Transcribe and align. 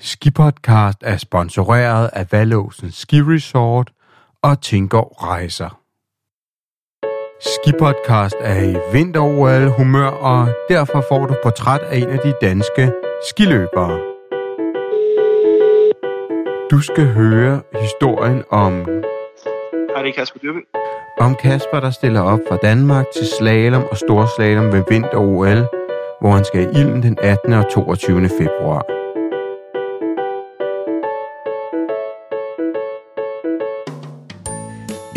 Skipodcast 0.00 0.98
er 1.02 1.16
sponsoreret 1.16 2.10
af 2.12 2.32
Valåsen 2.32 2.90
Ski 2.90 3.20
Resort 3.20 3.90
og 4.42 4.62
Tingård 4.62 5.16
Rejser. 5.22 5.80
Skipodcast 7.40 8.34
er 8.40 8.62
i 8.62 8.76
vinter 8.92 9.68
humør 9.68 10.06
og 10.06 10.48
derfor 10.68 11.04
får 11.08 11.26
du 11.26 11.34
portræt 11.42 11.80
af 11.80 11.96
en 11.96 12.08
af 12.08 12.18
de 12.18 12.34
danske 12.42 12.92
skiløbere. 13.30 14.00
Du 16.70 16.80
skal 16.80 17.06
høre 17.06 17.62
historien 17.80 18.44
om 18.50 18.72
Hej, 19.94 20.02
det 20.02 20.08
er 20.08 20.14
Kasper 20.16 20.38
Dyrby. 20.38 20.66
om 21.20 21.34
Kasper, 21.34 21.80
der 21.80 21.90
stiller 21.90 22.20
op 22.20 22.40
fra 22.48 22.56
Danmark 22.56 23.06
til 23.16 23.26
slalom 23.38 23.84
og 23.90 23.96
storslalom 23.96 24.72
ved 24.72 24.82
vinter-OL, 24.90 25.66
hvor 26.20 26.30
han 26.30 26.44
skal 26.44 26.60
i 26.62 26.80
ilden 26.80 27.02
den 27.02 27.18
18. 27.22 27.52
og 27.52 27.70
22. 27.70 28.28
februar. 28.28 28.98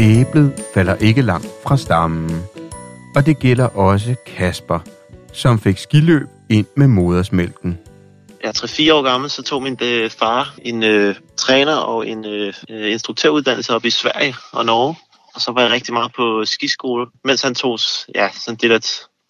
Æblet 0.02 0.64
falder 0.74 0.96
ikke 0.96 1.22
langt 1.22 1.48
fra 1.64 1.78
stammen, 1.78 2.44
og 3.16 3.26
det 3.26 3.40
gælder 3.40 3.68
også 3.68 4.16
Kasper, 4.26 4.80
som 5.34 5.60
fik 5.60 5.78
skiløb 5.78 6.28
ind 6.50 6.66
med 6.76 6.88
modersmælken. 6.88 7.80
Jeg 8.44 8.48
er 8.48 8.54
3-4 8.54 8.94
år 8.94 9.02
gammel, 9.02 9.30
så 9.30 9.44
tog 9.44 9.64
min 9.64 9.78
øh, 9.84 10.10
far 10.10 10.56
en 10.62 10.84
øh, 10.84 11.16
træner 11.38 11.76
og 11.76 12.08
en 12.08 12.26
øh, 12.26 12.54
øh, 12.70 12.92
instruktøruddannelse 12.92 13.76
op 13.76 13.86
i 13.86 13.90
Sverige 13.90 14.36
og 14.52 14.66
Norge. 14.66 14.96
Og 15.36 15.42
så 15.42 15.52
var 15.52 15.62
jeg 15.62 15.72
rigtig 15.72 15.94
meget 15.94 16.12
på 16.16 16.46
skiskole, 16.46 17.08
mens 17.24 17.42
han 17.42 17.56
tog 17.56 17.80
ja, 18.16 18.30
sådan 18.46 18.58
det 18.62 18.70
der, 18.70 18.80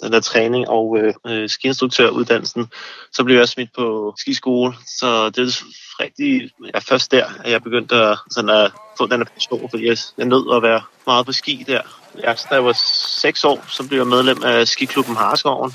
den 0.01 0.13
der 0.13 0.19
træning 0.19 0.69
og 0.69 0.97
øh, 0.99 1.13
øh 1.27 1.49
skiinstruktøruddannelsen. 1.49 2.67
Så 3.11 3.23
blev 3.23 3.37
jeg 3.37 3.47
smidt 3.47 3.69
på 3.75 4.13
skiskole, 4.17 4.73
så 4.99 5.29
det 5.29 5.37
er 5.37 5.63
rigtig 5.99 6.51
ja, 6.73 6.79
først 6.79 7.11
der, 7.11 7.25
at 7.43 7.51
jeg 7.51 7.63
begyndte 7.63 7.95
at, 7.95 8.17
sådan 8.31 8.49
at 8.49 8.71
få 8.97 9.07
den 9.07 9.19
her 9.19 9.25
passion, 9.33 9.69
fordi 9.69 9.87
jeg, 9.87 9.97
jeg 10.17 10.25
nød 10.25 10.55
at 10.55 10.63
være 10.63 10.81
meget 11.05 11.25
på 11.25 11.31
ski 11.31 11.63
der. 11.67 11.81
Ja, 12.23 12.35
så 12.35 12.47
da 12.49 12.55
jeg 12.55 12.65
var 12.65 12.77
6 13.17 13.43
år, 13.43 13.65
så 13.67 13.87
blev 13.87 13.99
jeg 13.99 14.07
medlem 14.07 14.43
af 14.43 14.67
skiklubben 14.67 15.15
Harskoven. 15.15 15.71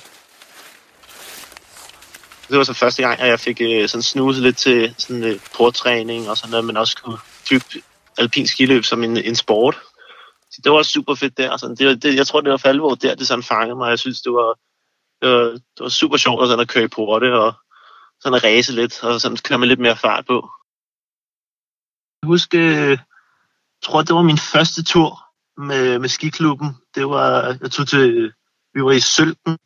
Det 2.49 2.59
var 2.59 2.65
så 2.65 2.73
første 2.73 3.03
gang, 3.03 3.21
at 3.21 3.29
jeg 3.29 3.41
fik 3.41 3.61
øh, 3.61 3.89
sådan 3.89 4.03
snuset 4.03 4.43
lidt 4.43 4.57
til 4.57 4.95
sådan 4.99 5.25
øh, 5.25 5.39
portræning 5.57 6.31
og 6.31 6.37
sådan 6.37 6.51
noget, 6.51 6.65
men 6.65 6.77
også 6.77 6.97
kunne 7.03 7.19
dybe 7.51 7.65
alpin 8.19 8.47
skiløb 8.47 8.85
som 8.85 9.05
en, 9.05 9.17
en 9.17 9.37
sport. 9.37 9.79
Så 10.57 10.61
det 10.65 10.73
var 10.73 10.83
super 10.83 11.15
fedt 11.15 11.37
der. 11.39 11.57
Sådan, 11.57 11.77
det, 11.77 11.87
var- 11.87 11.95
det, 11.95 12.15
jeg 12.17 12.27
tror, 12.27 12.41
det 12.41 12.51
var 12.51 12.57
for 12.57 12.69
alvor 12.69 12.95
der, 12.95 13.15
det 13.15 13.27
sådan 13.27 13.43
fangede 13.43 13.77
mig. 13.77 13.89
Jeg 13.91 13.99
synes, 13.99 14.23
det 14.23 14.33
var, 14.33 14.59
det 15.23 15.29
var, 15.31 15.45
det 15.51 15.81
var 15.81 15.89
super 15.89 16.17
sjovt 16.17 16.43
at, 16.43 16.49
sådan 16.49 16.61
at 16.61 16.69
køre 16.69 16.85
i 16.85 16.89
porte 16.89 17.35
og 17.41 17.55
sådan 18.21 18.37
at 18.37 18.45
ræse 18.45 18.73
lidt, 18.73 19.05
og 19.05 19.21
sådan 19.21 19.37
køre 19.37 19.59
med 19.59 19.69
lidt 19.69 19.81
mere 19.81 19.97
fart 19.97 20.27
på. 20.27 20.51
Jeg 22.23 22.27
husker, 22.27 22.61
øh, 22.61 22.91
jeg 22.91 23.83
tror, 23.83 24.03
det 24.03 24.15
var 24.15 24.23
min 24.23 24.39
første 24.39 24.85
tur 24.85 25.11
med, 25.57 25.99
med 25.99 26.09
skiklubben. 26.09 26.69
Det 26.95 27.09
var, 27.09 27.57
jeg 27.63 27.71
tog 27.71 27.89
til, 27.89 28.33
vi 28.75 28.83
var 28.85 28.93
i 28.93 29.01
Sølten, 29.01 29.59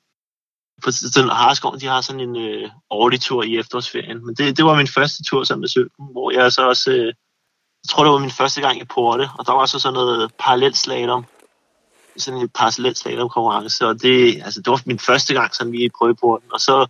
på 0.85 0.91
sådan 0.91 1.31
Harskoven, 1.31 1.81
de 1.81 1.87
har 1.87 2.01
sådan 2.01 2.21
en 2.21 2.37
øh, 2.37 2.71
årlig 2.91 3.21
tur 3.21 3.43
i 3.43 3.57
efterårsferien. 3.57 4.27
Men 4.27 4.35
det, 4.35 4.57
det 4.57 4.65
var 4.65 4.77
min 4.77 4.87
første 4.87 5.25
tur 5.25 5.45
sammen 5.45 5.61
med 5.61 5.69
Sølten, 5.69 6.07
hvor 6.13 6.31
jeg 6.31 6.53
så 6.53 6.69
også, 6.69 6.91
øh, 6.93 7.15
jeg 7.85 7.89
tror 7.89 8.05
det 8.05 8.13
var 8.13 8.19
min 8.19 8.31
første 8.31 8.61
gang 8.61 8.81
i 8.81 8.85
Porte, 8.85 9.31
og 9.39 9.47
der 9.47 9.53
var 9.53 9.67
så 9.67 9.79
sådan 9.79 9.95
noget 9.95 10.33
parallelslalom, 10.39 11.25
sådan 12.17 12.41
en 12.41 12.49
parallelslalom 12.49 13.29
konkurrence, 13.29 13.87
og 13.87 14.03
det, 14.03 14.43
altså, 14.45 14.61
det 14.61 14.71
var 14.71 14.83
min 14.87 14.99
første 14.99 15.35
gang 15.35 15.55
sådan 15.55 15.73
lige 15.73 15.85
i 15.85 15.89
prøveporten, 15.99 16.53
og 16.53 16.61
så 16.61 16.87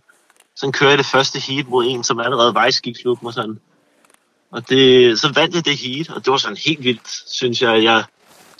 sådan 0.55 0.73
kører 0.73 0.89
jeg 0.89 0.97
det 0.97 1.05
første 1.05 1.39
heat 1.39 1.67
mod 1.67 1.85
en, 1.87 2.03
som 2.03 2.19
allerede 2.19 2.53
var 2.53 2.65
i 2.65 2.71
skiklubben 2.71 3.27
og 3.27 3.33
sådan. 3.33 3.59
Og 4.51 4.69
det, 4.69 5.19
så 5.19 5.31
vandt 5.33 5.55
jeg 5.55 5.65
det 5.65 5.77
heat, 5.77 6.09
og 6.09 6.25
det 6.25 6.31
var 6.31 6.37
sådan 6.37 6.57
helt 6.65 6.83
vildt, 6.83 7.23
synes 7.27 7.61
jeg, 7.61 7.83
jeg 7.83 8.03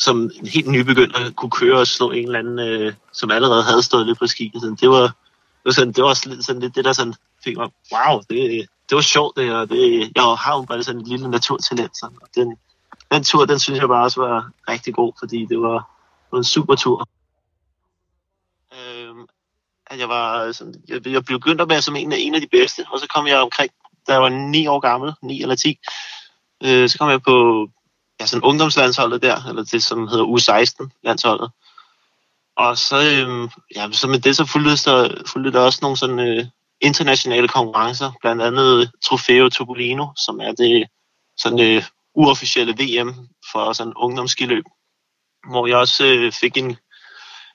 som 0.01 0.31
en 0.39 0.47
helt 0.47 0.67
nybegynder 0.67 1.31
kunne 1.31 1.51
køre 1.51 1.79
og 1.79 1.88
slå 1.88 2.11
en 2.11 2.25
eller 2.25 2.39
anden, 2.39 2.59
øh, 2.59 2.94
som 3.13 3.31
allerede 3.31 3.63
havde 3.63 3.84
stået 3.84 4.05
lidt 4.07 4.19
på 4.19 4.28
ski. 4.28 4.51
Sådan, 4.59 4.75
det 4.75 4.89
var, 4.89 5.01
det 5.01 5.66
var, 5.66 5.72
sådan, 5.72 5.94
det 5.94 6.03
var 6.03 6.13
sådan, 6.13 6.44
sådan 6.44 6.61
lidt 6.61 6.75
det, 6.75 6.85
der 6.85 6.94
sådan 6.94 7.13
fik 7.44 7.57
mig, 7.57 7.69
wow, 7.94 8.22
det, 8.29 8.67
det 8.91 8.96
var 8.96 9.02
sjovt 9.02 9.38
det 9.38 9.53
og 9.53 9.69
Det, 9.69 10.12
jeg 10.16 10.24
har 10.24 10.56
jo 10.56 10.62
bare 10.62 10.84
sådan 10.84 11.02
en 11.02 11.07
lille 11.07 11.29
naturtalent. 11.29 11.97
Sådan, 11.97 12.18
og 12.22 12.28
den, 12.35 12.57
den 13.12 13.24
tur, 13.24 13.46
den 13.46 13.59
synes 13.59 13.79
jeg 13.79 13.88
bare 13.88 14.03
også 14.03 14.22
var 14.22 14.52
rigtig 14.69 14.94
god, 14.94 15.13
fordi 15.19 15.46
det 15.46 15.62
var, 15.62 15.78
det 16.24 16.31
var 16.31 16.38
en 16.38 16.44
super 16.44 16.75
tur. 16.75 17.09
Øhm, 18.74 19.28
at 19.88 20.00
jeg 20.00 20.09
var 20.09 20.52
sådan, 20.52 20.75
jeg, 20.88 21.07
jeg 21.07 21.25
blev 21.25 21.40
begyndt 21.40 21.69
være 21.69 21.81
som 21.81 21.96
en 21.96 22.12
af, 22.12 22.18
en 22.19 22.35
af 22.35 22.41
de 22.41 22.47
bedste, 22.47 22.85
og 22.91 23.00
så 23.00 23.07
kom 23.07 23.28
jeg 23.28 23.38
omkring, 23.38 23.72
da 24.07 24.13
jeg 24.13 24.22
var 24.22 24.29
9 24.29 24.68
år 24.68 24.79
gammel, 24.79 25.13
9 25.22 25.41
eller 25.41 25.56
10, 25.56 25.79
øh, 26.63 26.90
så 26.90 26.97
kom 26.97 27.09
jeg 27.09 27.22
på 27.22 27.68
ja, 28.19 28.25
sådan 28.25 28.44
ungdomslandsholdet 28.44 29.22
der, 29.22 29.46
eller 29.50 29.63
det 29.63 29.84
som 29.84 30.08
hedder 30.08 30.25
U16-landsholdet. 30.25 31.52
Og 32.56 32.78
så, 32.78 32.96
øhm, 32.96 33.50
ja, 33.75 33.91
så 33.91 34.08
med 34.08 34.19
det 34.19 34.35
så 34.35 34.46
fulgte 34.46 34.91
der, 34.91 35.23
fulgte 35.28 35.52
der 35.52 35.59
også 35.59 35.79
nogle 35.81 35.97
sådan 35.97 36.19
øh, 36.19 36.46
internationale 36.81 37.47
konkurrencer, 37.47 38.11
blandt 38.21 38.41
andet 38.41 38.91
Trofeo 39.05 39.49
Topolino, 39.49 40.07
som 40.25 40.39
er 40.39 40.51
det 40.51 40.87
sådan 41.37 41.59
øh, 41.59 41.83
uofficielle 42.15 42.73
VM 42.73 43.13
for 43.51 43.73
sådan 43.73 43.93
ungdomsskiløb, 43.95 44.63
hvor 45.49 45.67
jeg 45.67 45.77
også 45.77 46.05
øh, 46.05 46.31
fik 46.31 46.57
en, 46.57 46.77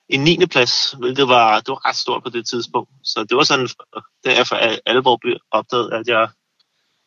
en 0.09 0.21
9. 0.21 0.47
plads, 0.47 0.95
hvilket 0.99 1.29
var, 1.29 1.61
det 1.61 1.69
var 1.69 1.89
ret 1.89 1.97
stort 1.97 2.23
på 2.23 2.31
det 2.31 2.49
tidspunkt. 2.49 2.91
Så 3.05 3.25
det 3.29 3.37
var 3.37 3.43
sådan, 3.43 3.69
da 4.25 4.35
jeg 4.37 4.47
for 4.47 4.57
alvor 4.87 5.17
blev 5.17 5.37
opdaget, 5.51 5.93
at 5.93 6.07
jeg 6.07 6.29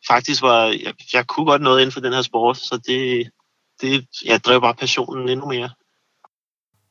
faktisk 0.08 0.42
var, 0.42 0.64
jeg, 0.64 0.94
jeg 1.12 1.26
kunne 1.26 1.46
godt 1.46 1.62
noget 1.62 1.80
inden 1.80 1.92
for 1.92 2.00
den 2.00 2.12
her 2.12 2.22
sport, 2.22 2.56
så 2.56 2.80
det, 2.86 3.30
det 3.80 4.06
jeg 4.24 4.44
drev 4.44 4.60
bare 4.60 4.74
passionen 4.74 5.28
endnu 5.28 5.46
mere. 5.46 5.70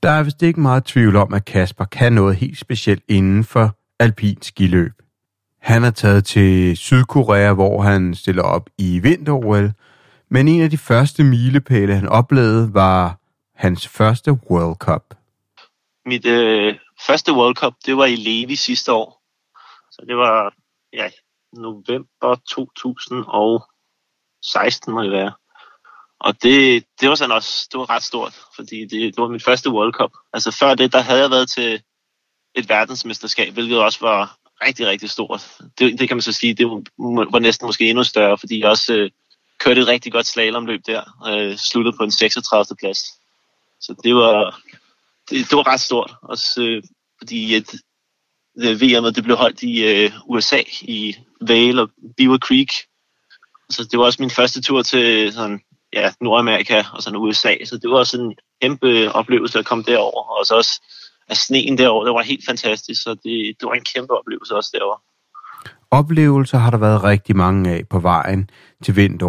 Der 0.03 0.09
er 0.09 0.23
vist 0.23 0.41
ikke 0.41 0.59
meget 0.59 0.85
tvivl 0.85 1.15
om, 1.15 1.33
at 1.33 1.45
Kasper 1.45 1.85
kan 1.85 2.13
noget 2.13 2.35
helt 2.35 2.59
specielt 2.59 3.03
inden 3.07 3.43
for 3.43 3.75
alpin 3.99 4.41
skiløb. 4.41 4.91
Han 5.59 5.83
er 5.83 5.91
taget 5.91 6.25
til 6.25 6.77
Sydkorea, 6.77 7.53
hvor 7.53 7.81
han 7.81 8.15
stiller 8.15 8.43
op 8.43 8.69
i 8.77 8.99
vinter-OL, 8.99 9.71
men 10.29 10.47
en 10.47 10.61
af 10.61 10.69
de 10.69 10.77
første 10.77 11.23
milepæle, 11.23 11.95
han 11.95 12.07
oplevede, 12.07 12.73
var 12.73 13.17
hans 13.55 13.87
første 13.87 14.31
World 14.31 14.75
Cup. 14.75 15.15
Mit 16.05 16.25
øh, 16.25 16.75
første 17.07 17.33
World 17.33 17.55
Cup, 17.55 17.73
det 17.85 17.97
var 17.97 18.05
i 18.05 18.15
Levi 18.15 18.55
sidste 18.55 18.93
år. 18.93 19.21
Så 19.91 20.05
det 20.07 20.17
var 20.17 20.53
ja, 20.93 21.09
november 21.53 22.35
2016 22.49 24.93
må 24.93 25.03
det 25.03 25.11
være. 25.11 25.33
Og 26.19 26.43
det, 26.43 26.85
det 27.01 27.09
var 27.09 27.15
sådan 27.15 27.35
også, 27.35 27.67
det 27.71 27.79
var 27.79 27.89
ret 27.89 28.03
stort, 28.03 28.33
fordi 28.55 28.81
det, 28.81 28.91
det 28.91 29.17
var 29.17 29.27
mit 29.27 29.43
første 29.43 29.69
World 29.69 29.93
Cup. 29.93 30.11
Altså 30.33 30.57
før 30.59 30.75
det, 30.75 30.93
der 30.93 31.01
havde 31.01 31.21
jeg 31.21 31.31
været 31.31 31.49
til 31.49 31.83
et 32.55 32.69
verdensmesterskab, 32.69 33.53
hvilket 33.53 33.83
også 33.83 33.99
var 34.01 34.37
rigtig, 34.65 34.87
rigtig 34.87 35.09
stort. 35.09 35.41
Det, 35.79 35.99
det 35.99 36.07
kan 36.07 36.17
man 36.17 36.21
så 36.21 36.31
sige, 36.31 36.53
det 36.53 36.67
var, 36.67 37.39
næsten 37.39 37.65
måske 37.65 37.89
endnu 37.89 38.03
større, 38.03 38.37
fordi 38.37 38.59
jeg 38.59 38.69
også 38.69 38.93
øh, 38.93 39.11
kørte 39.59 39.81
et 39.81 39.87
rigtig 39.87 40.11
godt 40.11 40.27
slalomløb 40.27 40.81
der, 40.85 41.03
øh, 41.27 41.57
sluttede 41.57 41.97
på 41.97 42.03
en 42.03 42.11
36. 42.11 42.75
plads. 42.79 42.99
Så 43.81 43.95
det 44.03 44.15
var, 44.15 44.61
det, 45.29 45.49
det 45.49 45.57
var 45.57 45.67
ret 45.67 45.81
stort, 45.81 46.11
også 46.21 46.61
øh, 46.61 46.83
fordi 47.17 47.55
et, 47.55 47.71
det 48.61 48.69
øh, 48.69 48.81
VM'et 48.81 49.15
det 49.15 49.23
blev 49.23 49.37
holdt 49.37 49.63
i 49.63 49.83
øh, 49.83 50.11
USA, 50.25 50.61
i 50.81 51.15
Vale 51.41 51.81
og 51.81 51.89
Beaver 52.17 52.37
Creek. 52.37 52.71
Så 53.69 53.87
det 53.91 53.99
var 53.99 54.05
også 54.05 54.21
min 54.21 54.29
første 54.29 54.61
tur 54.61 54.81
til 54.81 55.33
sådan, 55.33 55.61
ja, 55.93 56.11
Nordamerika 56.21 56.83
og 56.93 57.03
sådan 57.03 57.19
USA, 57.19 57.55
så 57.65 57.77
det 57.77 57.89
var 57.89 58.03
sådan 58.03 58.25
en 58.25 58.35
kæmpe 58.61 59.11
oplevelse 59.11 59.59
at 59.59 59.65
komme 59.65 59.83
derover, 59.83 60.39
og 60.39 60.45
så 60.45 60.55
også 60.55 60.81
at 61.29 61.37
sneen 61.37 61.77
derovre, 61.77 62.07
det 62.07 62.13
var 62.13 62.21
helt 62.21 62.45
fantastisk, 62.45 63.03
så 63.03 63.09
det, 63.09 63.55
det 63.59 63.63
var 63.63 63.73
en 63.73 63.85
kæmpe 63.95 64.13
oplevelse 64.19 64.55
også 64.55 64.71
derovre. 64.73 64.99
Oplevelser 65.91 66.57
har 66.57 66.71
der 66.71 66.77
været 66.77 67.03
rigtig 67.03 67.35
mange 67.35 67.71
af 67.71 67.87
på 67.89 67.99
vejen 67.99 68.49
til 68.83 68.95
vinter 68.95 69.27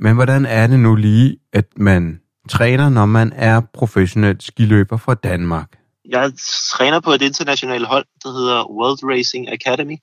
Men 0.00 0.14
hvordan 0.14 0.46
er 0.46 0.66
det 0.66 0.80
nu 0.80 0.94
lige, 0.94 1.38
at 1.52 1.66
man 1.76 2.20
træner, 2.48 2.88
når 2.88 3.06
man 3.06 3.32
er 3.36 3.60
professionel 3.74 4.40
skiløber 4.40 4.96
fra 4.96 5.14
Danmark? 5.14 5.78
Jeg 6.08 6.32
træner 6.72 7.00
på 7.00 7.10
et 7.10 7.22
internationalt 7.22 7.86
hold, 7.86 8.06
der 8.22 8.32
hedder 8.32 8.70
World 8.70 9.12
Racing 9.12 9.48
Academy, 9.48 9.96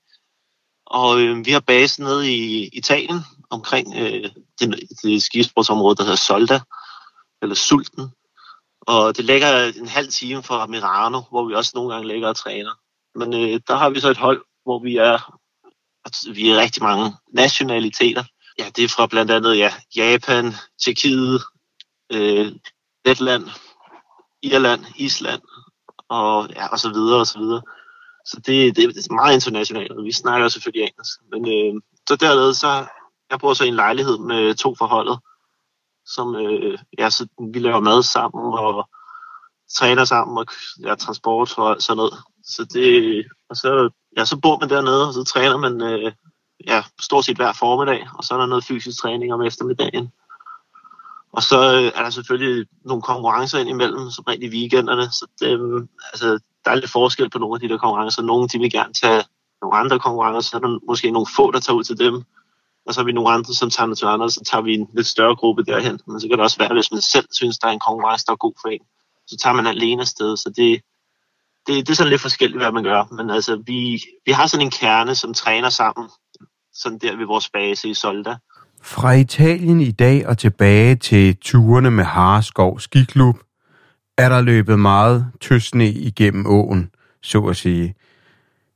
og 0.86 1.20
øh, 1.20 1.46
vi 1.46 1.50
har 1.50 1.60
base 1.60 2.02
nede 2.02 2.32
i 2.34 2.68
Italien, 2.72 3.20
omkring 3.50 3.94
øh, 3.96 4.30
det, 4.60 4.80
det 5.02 5.22
skisportsområde, 5.22 5.96
der 5.96 6.02
hedder 6.02 6.16
Solda, 6.16 6.60
eller 7.42 7.54
Sulten. 7.54 8.10
Og 8.88 9.16
det 9.16 9.24
ligger 9.24 9.72
en 9.80 9.88
halv 9.88 10.08
time 10.08 10.42
fra 10.42 10.66
Mirano, 10.66 11.20
hvor 11.30 11.48
vi 11.48 11.54
også 11.54 11.72
nogle 11.74 11.92
gange 11.92 12.08
ligger 12.08 12.28
og 12.28 12.36
træner. 12.36 12.74
Men 13.18 13.34
øh, 13.34 13.60
der 13.68 13.76
har 13.76 13.90
vi 13.90 14.00
så 14.00 14.08
et 14.10 14.16
hold, 14.16 14.44
hvor 14.64 14.78
vi 14.82 14.96
er, 14.96 15.18
vi 16.34 16.50
er 16.50 16.56
rigtig 16.56 16.82
mange 16.82 17.16
nationaliteter. 17.32 18.24
Ja, 18.58 18.66
det 18.76 18.84
er 18.84 18.88
fra 18.88 19.06
blandt 19.06 19.30
andet 19.30 19.58
ja, 19.58 19.72
Japan, 19.96 20.52
Tjekkiet, 20.84 21.42
øh, 22.12 22.52
Letland, 23.04 23.44
Irland, 24.42 24.84
Island 24.96 25.42
og, 26.08 26.48
ja, 26.50 26.66
og 26.66 26.78
så 26.78 26.88
videre 26.92 27.20
og 27.20 27.26
så 27.26 27.38
videre. 27.38 27.62
Så 28.24 28.36
det, 28.46 28.76
det, 28.76 28.94
det 28.94 29.06
er 29.06 29.14
meget 29.14 29.34
internationalt, 29.34 29.92
og 29.92 30.04
vi 30.04 30.12
snakker 30.12 30.48
selvfølgelig 30.48 30.82
engelsk. 30.82 31.20
Men 31.30 31.48
øh, 31.48 31.82
så 32.08 32.16
dernede, 32.16 32.54
så 32.54 32.86
jeg 33.30 33.38
bor 33.38 33.54
så 33.54 33.64
i 33.64 33.68
en 33.68 33.74
lejlighed 33.74 34.18
med 34.18 34.54
to 34.54 34.74
forholdet, 34.74 35.18
som 36.14 36.36
øh, 36.36 36.78
ja, 36.98 37.10
så 37.10 37.26
vi 37.52 37.58
laver 37.58 37.80
mad 37.80 38.02
sammen 38.02 38.54
og 38.58 38.88
træner 39.78 40.04
sammen 40.04 40.38
og 40.38 40.46
ja, 40.82 40.94
transport 40.94 41.58
og 41.58 41.76
sådan 41.78 41.96
noget. 41.96 42.14
Så 42.44 42.64
det, 42.64 43.26
og 43.50 43.56
så, 43.56 43.90
ja, 44.16 44.24
så 44.24 44.36
bor 44.36 44.58
man 44.58 44.70
dernede, 44.70 45.08
og 45.08 45.14
så 45.14 45.24
træner 45.24 45.56
man 45.56 45.82
øh, 45.82 46.12
ja, 46.66 46.82
stort 47.00 47.24
set 47.24 47.36
hver 47.36 47.52
formiddag, 47.52 48.08
og 48.14 48.24
så 48.24 48.34
er 48.34 48.38
der 48.38 48.46
noget 48.46 48.64
fysisk 48.64 48.98
træning 49.00 49.32
om 49.32 49.42
eftermiddagen. 49.42 50.12
Og 51.32 51.42
så 51.42 51.74
øh, 51.74 51.92
er 51.94 52.02
der 52.02 52.10
selvfølgelig 52.10 52.66
nogle 52.84 53.02
konkurrencer 53.02 53.58
ind 53.58 53.68
imellem, 53.68 54.10
som 54.10 54.24
rent 54.28 54.44
i 54.44 54.48
weekenderne. 54.48 55.10
Så 55.10 55.26
det, 55.40 55.60
øh, 55.60 55.86
altså, 56.12 56.38
der 56.64 56.70
er 56.70 56.74
lidt 56.74 56.90
forskel 56.90 57.30
på 57.30 57.38
nogle 57.38 57.56
af 57.56 57.60
de 57.60 57.68
der 57.68 57.78
konkurrencer. 57.78 58.22
Nogle 58.22 58.48
de 58.48 58.58
vil 58.58 58.70
gerne 58.70 58.92
tage 58.92 59.24
nogle 59.62 59.76
andre 59.76 59.98
konkurrencer, 59.98 60.50
så 60.50 60.56
er 60.56 60.60
der 60.60 60.78
måske 60.86 61.10
nogle 61.10 61.26
få, 61.36 61.50
der 61.50 61.60
tager 61.60 61.76
ud 61.76 61.84
til 61.84 61.98
dem. 61.98 62.24
Og 62.88 62.94
så 62.94 63.00
er 63.00 63.04
vi 63.04 63.12
nogle 63.12 63.30
andre, 63.30 63.54
som 63.54 63.70
tager 63.70 63.94
til 63.94 64.06
andre, 64.06 64.30
så 64.30 64.40
tager 64.50 64.62
vi 64.62 64.74
en 64.74 64.88
lidt 64.94 65.06
større 65.06 65.36
gruppe 65.36 65.64
derhen. 65.64 66.00
Men 66.06 66.20
så 66.20 66.28
kan 66.28 66.38
det 66.38 66.44
også 66.44 66.58
være, 66.58 66.74
hvis 66.74 66.92
man 66.92 67.00
selv 67.00 67.26
synes, 67.32 67.58
der 67.58 67.68
er 67.68 67.72
en 67.72 67.86
konkurrence, 67.88 68.26
der 68.26 68.32
er 68.32 68.36
god 68.36 68.54
for 68.62 68.68
en, 68.68 68.80
så 69.26 69.36
tager 69.42 69.54
man 69.54 69.66
alene 69.66 70.00
afsted. 70.00 70.36
Så 70.36 70.48
det, 70.56 70.80
det, 71.66 71.86
det 71.86 71.90
er 71.90 71.94
sådan 71.94 72.10
lidt 72.10 72.20
forskelligt, 72.20 72.60
hvad 72.60 72.72
man 72.72 72.84
gør. 72.84 73.14
Men 73.14 73.30
altså, 73.30 73.62
vi, 73.66 74.02
vi 74.26 74.32
har 74.32 74.46
sådan 74.46 74.66
en 74.66 74.70
kerne, 74.70 75.14
som 75.14 75.34
træner 75.34 75.68
sammen, 75.68 76.08
sådan 76.72 76.98
der 76.98 77.16
ved 77.16 77.26
vores 77.26 77.48
base 77.50 77.88
i 77.88 77.94
Solda. 77.94 78.36
Fra 78.82 79.12
Italien 79.12 79.80
i 79.80 79.90
dag 79.90 80.26
og 80.26 80.38
tilbage 80.38 80.96
til 80.96 81.36
turene 81.36 81.90
med 81.90 82.04
Harskov 82.04 82.80
Skiklub, 82.80 83.36
er 84.18 84.28
der 84.28 84.40
løbet 84.40 84.78
meget 84.78 85.26
tøsne 85.40 85.88
igennem 85.88 86.46
åen, 86.46 86.90
så 87.22 87.40
at 87.44 87.56
sige. 87.56 87.94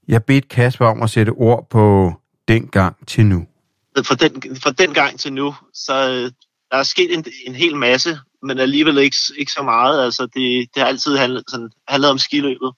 Jeg 0.09 0.25
bedte 0.25 0.49
Kasper 0.49 0.87
om 0.87 1.03
at 1.03 1.11
sætte 1.11 1.31
ord 1.31 1.67
på 1.70 2.12
den 2.49 2.67
gang 2.67 3.06
til 3.06 3.26
nu. 3.26 3.47
Fra 3.96 4.14
den, 4.14 4.56
fra 4.56 4.70
den 4.70 4.94
gang 4.94 5.20
til 5.20 5.32
nu, 5.32 5.54
så 5.74 6.10
øh, 6.10 6.30
der 6.70 6.76
er 6.76 6.82
sket 6.82 7.14
en, 7.14 7.24
en 7.46 7.54
hel 7.54 7.76
masse, 7.76 8.18
men 8.42 8.58
alligevel 8.58 8.98
ikke, 8.98 9.16
ikke 9.38 9.52
så 9.52 9.62
meget. 9.62 10.04
Altså, 10.04 10.22
det, 10.22 10.68
det 10.74 10.82
har 10.82 10.86
altid 10.86 11.16
handlet, 11.16 11.44
sådan, 11.48 11.70
handlet 11.88 12.10
om 12.10 12.18
skiløbet. 12.18 12.72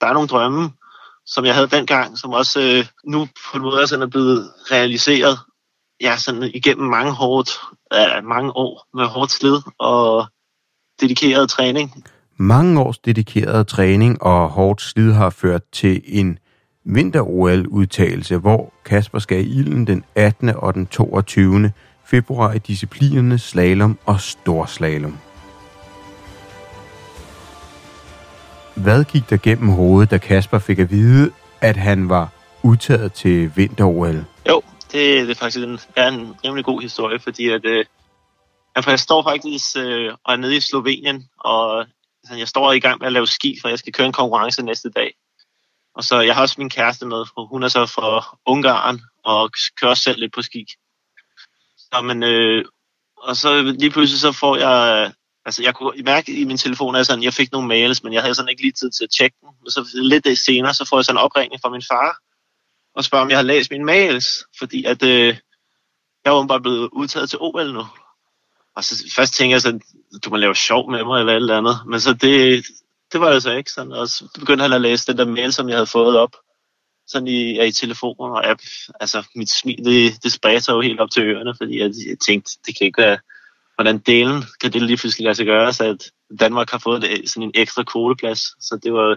Der 0.00 0.06
er 0.06 0.12
nogle 0.12 0.28
drømme, 0.28 0.70
som 1.26 1.44
jeg 1.44 1.54
havde 1.54 1.68
dengang, 1.68 2.18
som 2.18 2.30
også 2.30 2.60
øh, 2.60 2.86
nu 3.04 3.28
på 3.50 3.56
en 3.56 3.62
måde 3.62 3.86
sådan 3.86 4.02
er 4.02 4.10
blevet 4.10 4.52
realiseret 4.70 5.38
ja, 6.00 6.16
sådan 6.16 6.42
igennem 6.42 6.90
mange, 6.90 7.12
hårdt, 7.12 7.50
øh, 7.92 8.24
mange 8.24 8.56
år 8.56 8.86
med 8.94 9.04
hårdt 9.04 9.30
slid 9.32 9.58
og 9.78 10.26
dedikeret 11.00 11.50
træning. 11.50 12.04
Mange 12.38 12.80
års 12.80 12.98
dedikeret 12.98 13.66
træning 13.66 14.22
og 14.22 14.48
hårdt 14.48 14.82
slid 14.82 15.12
har 15.12 15.30
ført 15.30 15.62
til 15.72 16.02
en 16.04 16.38
vinter-OL-udtagelse, 16.86 18.36
hvor 18.36 18.72
Kasper 18.84 19.18
skal 19.18 19.46
i 19.46 19.58
ilden 19.58 19.86
den 19.86 20.04
18. 20.14 20.48
og 20.48 20.74
den 20.74 20.86
22. 20.86 21.72
februar 22.06 22.52
i 22.52 22.58
disciplinerne 22.58 23.38
slalom 23.38 23.98
og 24.06 24.20
storslalom. 24.20 25.18
Hvad 28.76 29.04
gik 29.04 29.30
der 29.30 29.36
gennem 29.36 29.68
hovedet, 29.68 30.10
da 30.10 30.18
Kasper 30.18 30.58
fik 30.58 30.78
at 30.78 30.90
vide, 30.90 31.30
at 31.60 31.76
han 31.76 32.08
var 32.08 32.32
udtaget 32.62 33.12
til 33.12 33.56
vinter-OL? 33.56 34.24
Jo, 34.48 34.62
det, 34.92 35.28
det 35.28 35.30
er 35.30 35.34
faktisk 35.34 35.64
en, 35.64 35.78
er 35.96 36.08
en 36.08 36.34
rimelig 36.44 36.64
god 36.64 36.82
historie, 36.82 37.18
fordi 37.18 37.48
at, 37.48 37.64
øh, 37.64 37.84
jeg 38.86 38.98
står 38.98 39.22
faktisk 39.22 39.76
øh, 39.78 40.12
og 40.24 40.32
er 40.32 40.36
nede 40.36 40.56
i 40.56 40.60
Slovenien, 40.60 41.28
og 41.40 41.80
altså, 41.80 42.38
jeg 42.38 42.48
står 42.48 42.72
i 42.72 42.80
gang 42.80 42.98
med 43.00 43.06
at 43.06 43.12
lave 43.12 43.26
ski, 43.26 43.58
for 43.62 43.68
jeg 43.68 43.78
skal 43.78 43.92
køre 43.92 44.06
en 44.06 44.12
konkurrence 44.12 44.62
næste 44.62 44.90
dag. 44.90 45.14
Og 45.96 46.04
så 46.04 46.20
jeg 46.20 46.34
har 46.34 46.42
også 46.42 46.54
min 46.58 46.70
kæreste 46.70 47.06
med, 47.06 47.24
for 47.34 47.46
hun 47.46 47.62
er 47.62 47.68
så 47.68 47.86
fra 47.86 48.38
Ungarn 48.46 49.00
og 49.24 49.50
kører 49.80 49.94
selv 49.94 50.20
lidt 50.20 50.34
på 50.34 50.42
ski. 50.42 50.66
Så, 51.76 52.02
men, 52.02 52.22
øh, 52.22 52.64
og 53.16 53.36
så 53.36 53.62
lige 53.62 53.90
pludselig 53.90 54.20
så 54.20 54.32
får 54.32 54.56
jeg, 54.56 55.12
altså 55.44 55.62
jeg 55.62 55.74
kunne 55.74 56.02
mærke 56.02 56.32
i 56.32 56.44
min 56.44 56.56
telefon, 56.56 56.96
at 56.96 57.06
sådan, 57.06 57.22
jeg 57.22 57.34
fik 57.34 57.52
nogle 57.52 57.68
mails, 57.68 58.02
men 58.02 58.12
jeg 58.12 58.22
havde 58.22 58.34
sådan 58.34 58.48
ikke 58.48 58.62
lige 58.62 58.72
tid 58.72 58.90
til 58.90 59.04
at 59.04 59.10
tjekke 59.18 59.36
dem. 59.40 59.48
Og 59.48 59.70
så 59.70 59.88
lidt 59.94 60.38
senere, 60.38 60.74
så 60.74 60.84
får 60.84 60.98
jeg 60.98 61.04
sådan 61.04 61.18
en 61.18 61.24
opringning 61.24 61.60
fra 61.62 61.70
min 61.70 61.82
far, 61.90 62.18
og 62.94 63.04
spørger, 63.04 63.24
om 63.24 63.30
jeg 63.30 63.38
har 63.38 63.42
læst 63.42 63.70
mine 63.70 63.84
mails, 63.84 64.44
fordi 64.58 64.84
at 64.84 65.02
øh, 65.02 65.36
jeg 66.24 66.32
var 66.32 66.46
bare 66.46 66.60
blevet 66.60 66.88
udtaget 66.92 67.30
til 67.30 67.38
OL 67.40 67.72
nu. 67.72 67.84
Og 68.76 68.84
så 68.84 69.12
først 69.16 69.34
tænker 69.34 69.54
jeg 69.54 69.62
sådan, 69.62 69.82
du 70.24 70.30
må 70.30 70.36
lave 70.36 70.54
sjov 70.54 70.90
med 70.90 71.04
mig 71.04 71.20
eller 71.20 71.32
alt 71.32 71.42
eller 71.42 71.58
andet. 71.58 71.76
Men 71.86 72.00
så 72.00 72.12
det, 72.12 72.64
det 73.12 73.20
var 73.20 73.32
det 73.32 73.42
så 73.42 73.52
ikke 73.52 73.70
sådan. 73.70 73.92
Og 73.92 74.08
så 74.08 74.28
begyndte 74.40 74.62
han 74.62 74.72
at 74.72 74.80
læse 74.80 75.06
den 75.06 75.18
der 75.18 75.26
mail, 75.26 75.52
som 75.52 75.68
jeg 75.68 75.76
havde 75.76 75.86
fået 75.86 76.18
op 76.18 76.36
sådan 77.06 77.28
i, 77.28 77.54
ja, 77.54 77.64
i 77.64 77.72
telefonen, 77.72 78.32
og 78.32 78.50
app. 78.50 78.60
Altså, 79.00 79.26
mit 79.34 79.50
smil, 79.50 79.84
det, 79.84 80.22
det 80.22 80.32
spredte 80.32 80.72
jo 80.72 80.80
helt 80.80 81.00
op 81.00 81.10
til 81.10 81.22
ørerne, 81.22 81.54
fordi 81.56 81.78
jeg, 81.78 81.90
jeg 82.08 82.16
tænkte, 82.26 82.50
det 82.66 82.78
kan 82.78 82.86
ikke 82.86 83.02
være, 83.02 83.18
hvordan 83.74 83.98
delen 83.98 84.44
kan 84.60 84.72
det 84.72 84.82
lige 84.82 84.96
pludselig 84.96 85.24
lade 85.24 85.34
sig 85.34 85.46
gøre, 85.46 85.72
så 85.72 85.84
at 85.84 86.10
Danmark 86.40 86.70
har 86.70 86.78
fået 86.78 87.02
det, 87.02 87.30
sådan 87.30 87.42
en 87.42 87.52
ekstra 87.54 87.82
kvoteplads. 87.82 88.40
Så 88.40 88.78
det 88.82 88.92
var, 88.92 89.16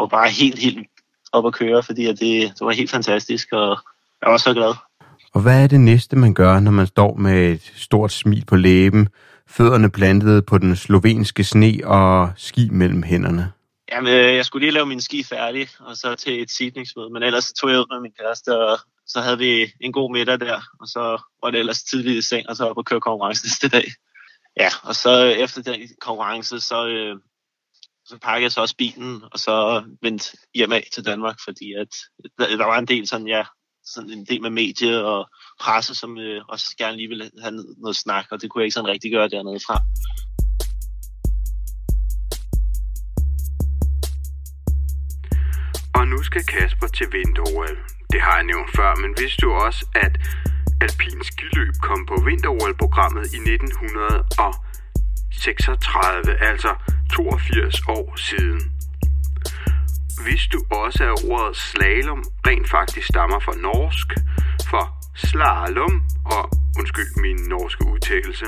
var 0.00 0.06
bare 0.06 0.30
helt, 0.30 0.58
helt 0.58 0.88
op 1.32 1.46
at 1.46 1.54
køre, 1.54 1.82
fordi 1.82 2.06
at 2.06 2.20
det, 2.20 2.52
det 2.58 2.60
var 2.60 2.72
helt 2.72 2.90
fantastisk, 2.90 3.52
og 3.52 3.78
jeg 4.22 4.30
var 4.30 4.36
så 4.36 4.54
glad. 4.54 4.74
Og 5.34 5.42
hvad 5.42 5.62
er 5.62 5.66
det 5.66 5.80
næste, 5.80 6.16
man 6.16 6.34
gør, 6.34 6.60
når 6.60 6.70
man 6.70 6.86
står 6.86 7.14
med 7.14 7.52
et 7.52 7.72
stort 7.76 8.12
smil 8.12 8.44
på 8.44 8.56
læben, 8.56 9.08
fødderne 9.56 9.90
plantede 9.90 10.42
på 10.42 10.58
den 10.58 10.76
slovenske 10.76 11.44
sne 11.44 11.80
og 11.84 12.32
ski 12.36 12.68
mellem 12.70 13.02
hænderne? 13.02 13.52
Jamen, 13.92 14.12
øh, 14.12 14.34
jeg 14.36 14.44
skulle 14.44 14.64
lige 14.66 14.72
lave 14.72 14.86
min 14.86 15.00
ski 15.00 15.24
færdig, 15.24 15.68
og 15.80 15.96
så 15.96 16.14
til 16.14 16.42
et 16.42 16.50
sidningsmøde, 16.50 17.10
men 17.10 17.22
ellers 17.22 17.52
tog 17.52 17.70
jeg 17.70 17.78
ud 17.78 17.86
med 17.90 18.00
min 18.00 18.12
kæreste, 18.18 18.58
og 18.58 18.78
så 19.06 19.20
havde 19.20 19.38
vi 19.38 19.72
en 19.80 19.92
god 19.92 20.12
middag 20.12 20.40
der, 20.40 20.60
og 20.80 20.88
så 20.88 21.22
var 21.42 21.50
det 21.50 21.60
ellers 21.60 21.82
tidligt 21.82 22.18
i 22.18 22.22
seng, 22.22 22.48
og 22.48 22.56
så 22.56 22.64
op 22.64 22.78
og 22.78 22.84
køre 22.84 23.00
konkurrence 23.00 23.46
næste 23.46 23.68
dag. 23.68 23.84
Ja, 24.56 24.68
og 24.82 24.94
så 24.94 25.24
efter 25.24 25.62
den 25.62 25.80
konkurrence, 26.00 26.60
så, 26.60 26.88
øh, 26.88 27.16
så 28.04 28.18
pakkede 28.18 28.42
jeg 28.42 28.52
så 28.52 28.60
også 28.60 28.76
bilen, 28.76 29.22
og 29.32 29.38
så 29.38 29.84
vendte 30.02 30.36
hjem 30.54 30.72
af 30.72 30.88
til 30.94 31.04
Danmark, 31.04 31.36
fordi 31.44 31.72
at 31.72 31.88
der, 32.38 32.56
der 32.56 32.66
var 32.66 32.78
en 32.78 32.86
del 32.86 33.08
sådan, 33.08 33.26
ja, 33.26 33.44
sådan 33.84 34.10
en 34.10 34.26
del 34.26 34.42
med 34.42 34.50
medie 34.50 35.04
og 35.04 35.30
presse, 35.60 35.94
som 35.94 36.18
øh, 36.18 36.42
også 36.48 36.74
gerne 36.78 36.96
lige 36.96 37.08
ville 37.08 37.30
have 37.42 37.64
noget 37.78 37.96
snak, 37.96 38.26
og 38.30 38.42
det 38.42 38.50
kunne 38.50 38.60
jeg 38.60 38.66
ikke 38.66 38.74
sådan 38.74 38.90
rigtig 38.90 39.12
gøre 39.12 39.28
dernede 39.28 39.60
fra. 39.66 39.82
Og 45.94 46.08
nu 46.08 46.22
skal 46.22 46.44
Kasper 46.44 46.86
til 46.86 47.12
vinter 47.12 47.42
Det 48.12 48.20
har 48.20 48.34
jeg 48.34 48.44
nævnt 48.44 48.76
før, 48.76 48.94
men 49.02 49.14
vidste 49.20 49.38
du 49.42 49.52
også, 49.66 49.86
at 49.94 50.18
alpin 50.80 51.24
skiløb 51.24 51.74
kom 51.82 52.06
på 52.06 52.14
vinter 52.28 52.74
programmet 52.78 53.24
i 53.36 53.38
1936, 53.54 56.44
altså 56.50 56.74
82 57.12 57.80
år 57.88 58.16
siden. 58.16 58.60
Vidste 60.28 60.48
du 60.56 60.60
også, 60.70 61.04
at 61.04 61.10
ordet 61.30 61.56
slalom 61.56 62.24
rent 62.46 62.70
faktisk 62.70 63.06
stammer 63.06 63.40
fra 63.46 63.54
norsk, 63.56 64.08
slalom, 65.14 66.02
og 66.24 66.50
undskyld 66.78 67.22
min 67.22 67.36
norske 67.48 67.86
udtalelse, 67.86 68.46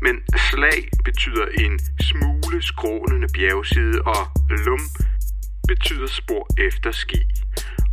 men 0.00 0.22
slag 0.36 0.88
betyder 1.04 1.46
en 1.64 1.80
smule 2.00 2.62
skrånende 2.62 3.28
bjergside, 3.34 4.02
og 4.02 4.22
lum 4.66 4.80
betyder 5.68 6.06
spor 6.06 6.46
efter 6.58 6.90
ski. 6.90 7.22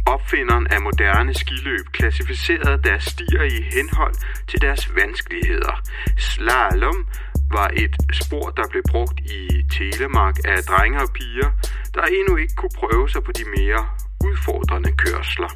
Opfinderen 0.05 0.67
af 0.67 0.81
moderne 0.81 1.33
skiløb 1.33 1.85
klassificerede 1.91 2.83
deres 2.83 3.03
stier 3.03 3.43
i 3.43 3.61
henhold 3.75 4.15
til 4.47 4.61
deres 4.61 4.95
vanskeligheder. 4.95 5.75
Slalom 6.17 7.07
var 7.51 7.69
et 7.73 7.95
spor, 8.13 8.49
der 8.57 8.63
blev 8.71 8.83
brugt 8.91 9.19
i 9.19 9.65
Telemark 9.71 10.35
af 10.45 10.63
drenge 10.69 11.01
og 11.01 11.09
piger, 11.13 11.49
der 11.93 12.01
endnu 12.01 12.35
ikke 12.35 12.55
kunne 12.55 12.75
prøve 12.75 13.09
sig 13.09 13.23
på 13.23 13.31
de 13.31 13.43
mere 13.57 13.87
udfordrende 14.27 14.91
kørsler. 14.97 15.51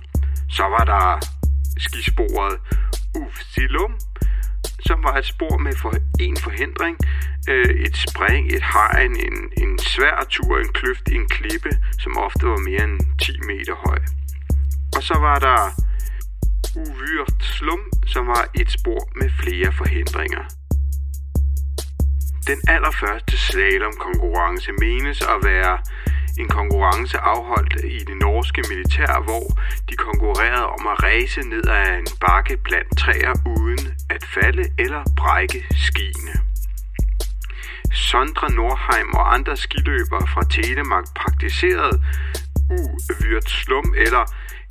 Så 0.50 0.64
var 0.64 0.86
der 0.94 1.41
skisporet 1.78 2.60
Ufsilum, 3.16 3.94
som 4.88 5.04
var 5.04 5.18
et 5.18 5.26
spor 5.26 5.58
med 5.58 5.74
for 5.82 5.94
en 6.20 6.38
forhindring, 6.38 6.98
øh, 7.50 7.70
et 7.86 7.98
spring, 7.98 8.48
et 8.56 8.64
hegn, 8.74 9.16
en, 9.28 9.38
en 9.64 9.80
svær 9.80 10.26
tur, 10.30 10.58
en 10.58 10.74
kløft, 10.74 11.10
i 11.10 11.16
en 11.16 11.30
klippe, 11.30 11.72
som 12.00 12.18
ofte 12.18 12.46
var 12.46 12.58
mere 12.58 12.84
end 12.84 13.00
10 13.22 13.32
meter 13.48 13.76
høj. 13.86 14.00
Og 14.96 15.04
så 15.04 15.16
var 15.28 15.40
der 15.40 15.62
Uvyrt 16.76 17.44
Slum, 17.44 17.84
som 18.08 18.28
var 18.28 18.44
et 18.62 18.72
spor 18.72 19.02
med 19.20 19.30
flere 19.42 19.72
forhindringer. 19.72 20.44
Den 22.48 22.60
allerførste 22.68 23.38
slalom-konkurrence 23.38 24.72
menes 24.72 25.22
at 25.22 25.40
være 25.44 25.78
en 26.40 26.48
konkurrence 26.48 27.18
afholdt 27.18 27.76
i 27.84 28.00
det 28.10 28.18
norske 28.18 28.64
militær, 28.70 29.24
hvor 29.24 29.46
de 29.90 29.96
konkurrerede 29.96 30.68
om 30.68 30.88
at 30.88 31.04
ræse 31.04 31.42
ned 31.42 31.68
ad 31.68 32.00
en 32.00 32.08
bakke 32.26 32.58
blandt 32.58 32.98
træer 32.98 33.34
uden 33.58 33.86
at 34.10 34.24
falde 34.34 34.64
eller 34.80 35.04
brække 35.18 35.66
skiene. 35.88 36.36
Sondre 37.94 38.52
Nordheim 38.52 39.10
og 39.14 39.34
andre 39.34 39.58
skiløbere 39.58 40.28
fra 40.34 40.44
Telemark 40.44 41.06
praktiserede 41.16 42.02
uvyrt 42.70 43.50
slum 43.50 43.94
eller 43.98 44.24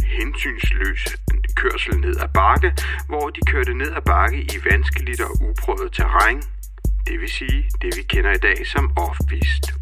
hensynsløs 0.04 1.16
kørsel 1.56 2.00
ned 2.00 2.16
ad 2.16 2.28
bakke, 2.34 2.74
hvor 3.06 3.30
de 3.30 3.40
kørte 3.46 3.74
ned 3.74 3.92
ad 3.96 4.02
bakke 4.02 4.40
i 4.40 4.56
vanskeligt 4.70 5.20
og 5.20 5.30
uprøvet 5.48 5.92
terræn, 5.92 6.42
det 7.06 7.20
vil 7.20 7.28
sige 7.28 7.70
det 7.82 7.96
vi 7.96 8.02
kender 8.02 8.32
i 8.32 8.38
dag 8.38 8.66
som 8.66 8.92
off-pist. 8.98 9.79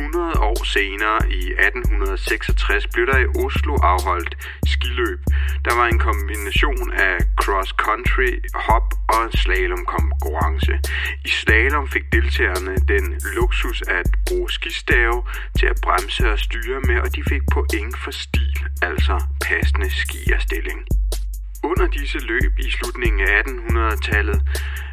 100 0.00 0.40
år 0.50 0.64
senere, 0.64 1.18
i 1.30 1.42
1866, 1.68 2.86
blev 2.92 3.06
der 3.06 3.18
i 3.18 3.28
Oslo 3.44 3.74
afholdt 3.92 4.32
skiløb. 4.66 5.20
Der 5.64 5.74
var 5.78 5.86
en 5.86 5.98
kombination 5.98 6.92
af 6.92 7.16
cross-country, 7.42 8.30
hop 8.66 8.88
og 9.08 9.22
slalomkonkurrence. 9.42 10.74
I 11.24 11.28
slalom 11.28 11.88
fik 11.88 12.12
deltagerne 12.12 12.74
den 12.92 13.04
luksus 13.36 13.82
at 13.82 14.06
bruge 14.28 14.50
skistave 14.50 15.16
til 15.58 15.66
at 15.66 15.78
bremse 15.82 16.32
og 16.32 16.38
styre 16.38 16.80
med, 16.80 16.98
og 17.04 17.16
de 17.16 17.22
fik 17.28 17.42
point 17.52 17.96
for 18.04 18.10
stil, 18.10 18.54
altså 18.82 19.16
passende 19.48 19.90
skierstilling. 19.90 20.99
Under 21.64 21.86
disse 21.86 22.18
løb 22.18 22.58
i 22.58 22.70
slutningen 22.70 23.20
af 23.20 23.42
1800-tallet 23.42 24.38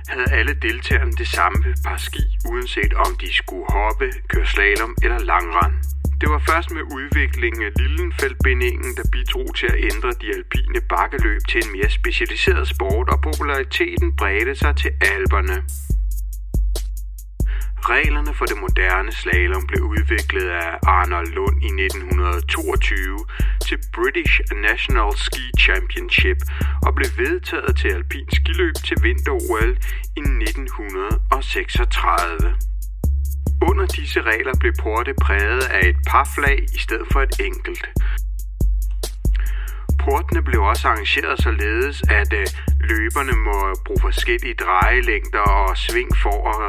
havde 0.07 0.31
alle 0.31 0.53
deltagerne 0.53 1.11
det 1.11 1.27
samme 1.27 1.57
par 1.85 1.97
ski, 1.97 2.23
uanset 2.49 2.93
om 2.93 3.17
de 3.21 3.33
skulle 3.33 3.65
hoppe, 3.69 4.11
køre 4.27 4.45
slalom 4.45 4.95
eller 5.03 5.19
langrand. 5.19 5.73
Det 6.21 6.29
var 6.29 6.41
først 6.49 6.71
med 6.71 6.83
udviklingen 6.97 7.63
af 7.63 7.71
Lillenfeldbindingen, 7.79 8.95
der 8.97 9.05
bidrog 9.11 9.55
til 9.55 9.67
at 9.73 9.79
ændre 9.91 10.11
de 10.21 10.27
alpine 10.37 10.81
bakkeløb 10.89 11.41
til 11.49 11.59
en 11.65 11.71
mere 11.71 11.89
specialiseret 11.89 12.67
sport, 12.67 13.09
og 13.13 13.21
populariteten 13.21 14.15
bredte 14.15 14.55
sig 14.55 14.75
til 14.75 14.91
alberne. 15.01 15.57
Reglerne 17.79 18.33
for 18.33 18.45
det 18.45 18.57
moderne 18.57 19.11
slalom 19.11 19.67
blev 19.67 19.83
udviklet 19.83 20.49
af 20.49 20.77
Arnold 20.83 21.27
Lund 21.27 21.63
i 21.63 21.65
1922 21.65 23.19
til 23.67 23.77
British 23.95 24.41
National 24.55 25.17
Ski 25.17 25.51
Championship 25.59 26.37
og 26.85 26.95
blev 26.95 27.09
vedtaget 27.17 27.77
til 27.77 27.87
alpin 27.87 28.27
skiløb 28.33 28.75
til 28.87 28.97
vinter-OL 29.03 29.77
i 30.15 30.19
1936. 30.19 32.55
Under 33.69 33.85
disse 33.85 34.21
regler 34.21 34.53
blev 34.59 34.73
porte 34.81 35.13
præget 35.21 35.63
af 35.77 35.87
et 35.87 35.97
par 36.07 36.29
flag 36.35 36.65
i 36.77 36.79
stedet 36.79 37.07
for 37.11 37.21
et 37.21 37.39
enkelt. 37.39 37.83
Portene 40.07 40.41
blev 40.49 40.61
også 40.61 40.87
arrangeret 40.87 41.35
således, 41.47 42.01
at 42.19 42.31
øh, 42.41 42.47
løberne 42.89 43.35
må 43.47 43.57
bruge 43.85 44.01
forskellige 44.01 44.55
drejelængder 44.65 45.39
og 45.39 45.77
sving 45.77 46.11
for 46.23 46.37
at 46.55 46.67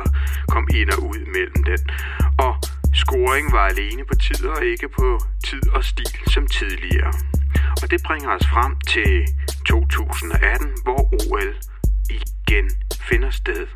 komme 0.52 0.68
ind 0.80 0.90
og 0.94 0.98
ud 1.10 1.20
mellem 1.34 1.60
den. 1.70 1.82
Og 2.44 2.52
scoring 3.02 3.46
var 3.52 3.66
alene 3.72 4.02
på 4.10 4.14
tid 4.26 4.42
og 4.54 4.64
ikke 4.72 4.88
på 4.98 5.06
tid 5.48 5.64
og 5.76 5.84
stil 5.84 6.14
som 6.34 6.46
tidligere. 6.46 7.12
Og 7.82 7.90
det 7.90 8.00
bringer 8.06 8.30
os 8.36 8.46
frem 8.54 8.72
til 8.94 9.10
2018, 9.66 10.68
hvor 10.84 11.00
OL 11.18 11.50
igen 12.18 12.66
finder 13.08 13.30
sted. 13.30 13.66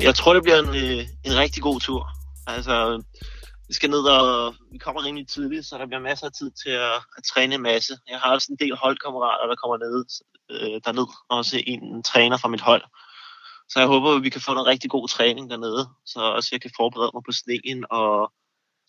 Jeg 0.00 0.14
tror, 0.14 0.34
det 0.34 0.42
bliver 0.42 0.60
en, 0.66 0.68
øh, 0.84 1.00
en 1.28 1.34
rigtig 1.42 1.62
god 1.62 1.80
tur. 1.80 2.02
Altså, 2.46 3.02
vi 3.68 3.74
skal 3.74 3.90
ned 3.90 4.04
og 4.04 4.54
vi 4.72 4.78
kommer 4.78 5.04
rimelig 5.04 5.28
tidligt, 5.28 5.66
så 5.66 5.78
der 5.78 5.86
bliver 5.86 6.00
masser 6.00 6.26
af 6.26 6.32
tid 6.32 6.50
til 6.62 6.70
at, 6.70 6.96
at 7.16 7.24
træne 7.32 7.54
en 7.54 7.62
masse. 7.62 7.98
Jeg 8.08 8.20
har 8.20 8.32
også 8.32 8.48
en 8.50 8.58
del 8.58 8.76
holdkammerater, 8.76 9.46
der 9.46 9.56
kommer 9.56 9.76
ned 9.76 10.04
øh, 10.50 10.80
derned, 10.84 11.08
også 11.28 11.62
en 11.66 12.02
træner 12.02 12.36
fra 12.36 12.48
mit 12.48 12.60
hold. 12.60 12.82
Så 13.68 13.78
jeg 13.78 13.88
håber, 13.88 14.16
at 14.16 14.22
vi 14.22 14.30
kan 14.30 14.40
få 14.40 14.54
noget 14.54 14.66
rigtig 14.66 14.90
god 14.90 15.08
træning 15.08 15.50
dernede, 15.50 15.88
så 16.06 16.20
også 16.20 16.48
jeg 16.52 16.60
kan 16.60 16.70
forberede 16.76 17.10
mig 17.14 17.22
på 17.26 17.32
sneen 17.32 17.84
og 17.90 18.32